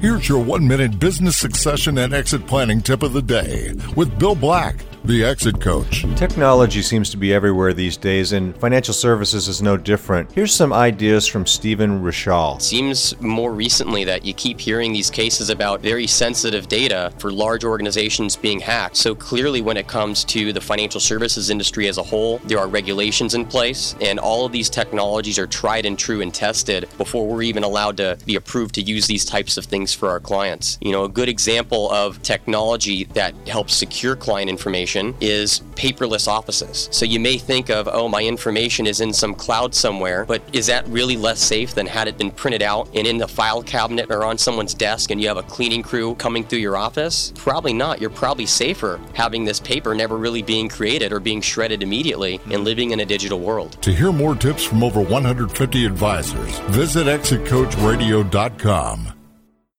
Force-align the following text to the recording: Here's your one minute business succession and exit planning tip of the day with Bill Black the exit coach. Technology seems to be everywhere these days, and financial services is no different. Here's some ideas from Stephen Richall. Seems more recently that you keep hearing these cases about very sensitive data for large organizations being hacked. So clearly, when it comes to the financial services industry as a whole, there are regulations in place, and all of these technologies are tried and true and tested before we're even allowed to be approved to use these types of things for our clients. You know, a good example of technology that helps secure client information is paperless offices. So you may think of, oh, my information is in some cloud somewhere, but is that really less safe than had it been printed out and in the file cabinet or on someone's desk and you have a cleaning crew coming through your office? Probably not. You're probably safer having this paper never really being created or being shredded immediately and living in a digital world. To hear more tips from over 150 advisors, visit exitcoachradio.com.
Here's 0.00 0.28
your 0.28 0.42
one 0.42 0.66
minute 0.66 0.98
business 0.98 1.36
succession 1.36 1.98
and 1.98 2.14
exit 2.14 2.46
planning 2.46 2.80
tip 2.80 3.02
of 3.02 3.12
the 3.12 3.20
day 3.20 3.74
with 3.96 4.18
Bill 4.18 4.34
Black 4.34 4.76
the 5.08 5.24
exit 5.24 5.58
coach. 5.58 6.04
Technology 6.16 6.82
seems 6.82 7.08
to 7.08 7.16
be 7.16 7.32
everywhere 7.32 7.72
these 7.72 7.96
days, 7.96 8.32
and 8.32 8.54
financial 8.58 8.92
services 8.92 9.48
is 9.48 9.62
no 9.62 9.74
different. 9.74 10.30
Here's 10.32 10.54
some 10.54 10.70
ideas 10.70 11.26
from 11.26 11.46
Stephen 11.46 12.02
Richall. 12.02 12.60
Seems 12.60 13.18
more 13.18 13.54
recently 13.54 14.04
that 14.04 14.26
you 14.26 14.34
keep 14.34 14.60
hearing 14.60 14.92
these 14.92 15.08
cases 15.08 15.48
about 15.48 15.80
very 15.80 16.06
sensitive 16.06 16.68
data 16.68 17.10
for 17.16 17.32
large 17.32 17.64
organizations 17.64 18.36
being 18.36 18.60
hacked. 18.60 18.98
So 18.98 19.14
clearly, 19.14 19.62
when 19.62 19.78
it 19.78 19.88
comes 19.88 20.24
to 20.24 20.52
the 20.52 20.60
financial 20.60 21.00
services 21.00 21.48
industry 21.48 21.88
as 21.88 21.96
a 21.96 22.02
whole, 22.02 22.36
there 22.44 22.58
are 22.58 22.68
regulations 22.68 23.34
in 23.34 23.46
place, 23.46 23.94
and 24.02 24.18
all 24.18 24.44
of 24.44 24.52
these 24.52 24.68
technologies 24.68 25.38
are 25.38 25.46
tried 25.46 25.86
and 25.86 25.98
true 25.98 26.20
and 26.20 26.34
tested 26.34 26.86
before 26.98 27.26
we're 27.26 27.44
even 27.44 27.64
allowed 27.64 27.96
to 27.96 28.18
be 28.26 28.36
approved 28.36 28.74
to 28.74 28.82
use 28.82 29.06
these 29.06 29.24
types 29.24 29.56
of 29.56 29.64
things 29.64 29.94
for 29.94 30.10
our 30.10 30.20
clients. 30.20 30.76
You 30.82 30.92
know, 30.92 31.04
a 31.04 31.08
good 31.08 31.30
example 31.30 31.90
of 31.92 32.20
technology 32.20 33.04
that 33.14 33.34
helps 33.48 33.72
secure 33.72 34.14
client 34.14 34.50
information 34.50 34.97
is 35.20 35.60
paperless 35.74 36.28
offices. 36.28 36.88
So 36.90 37.04
you 37.04 37.20
may 37.20 37.38
think 37.38 37.70
of, 37.70 37.88
oh, 37.90 38.08
my 38.08 38.22
information 38.22 38.86
is 38.86 39.00
in 39.00 39.12
some 39.12 39.34
cloud 39.34 39.74
somewhere, 39.74 40.24
but 40.24 40.42
is 40.52 40.66
that 40.66 40.86
really 40.88 41.16
less 41.16 41.40
safe 41.40 41.74
than 41.74 41.86
had 41.86 42.08
it 42.08 42.18
been 42.18 42.30
printed 42.30 42.62
out 42.62 42.88
and 42.94 43.06
in 43.06 43.18
the 43.18 43.28
file 43.28 43.62
cabinet 43.62 44.10
or 44.10 44.24
on 44.24 44.38
someone's 44.38 44.74
desk 44.74 45.10
and 45.10 45.20
you 45.20 45.28
have 45.28 45.36
a 45.36 45.42
cleaning 45.42 45.82
crew 45.82 46.14
coming 46.16 46.44
through 46.44 46.58
your 46.58 46.76
office? 46.76 47.32
Probably 47.36 47.72
not. 47.72 48.00
You're 48.00 48.10
probably 48.10 48.46
safer 48.46 49.00
having 49.14 49.44
this 49.44 49.60
paper 49.60 49.94
never 49.94 50.16
really 50.16 50.42
being 50.42 50.68
created 50.68 51.12
or 51.12 51.20
being 51.20 51.40
shredded 51.40 51.82
immediately 51.82 52.40
and 52.50 52.64
living 52.64 52.90
in 52.90 53.00
a 53.00 53.06
digital 53.06 53.40
world. 53.40 53.80
To 53.82 53.92
hear 53.92 54.12
more 54.12 54.34
tips 54.34 54.64
from 54.64 54.84
over 54.84 55.00
150 55.00 55.84
advisors, 55.84 56.58
visit 56.70 57.06
exitcoachradio.com. 57.06 59.17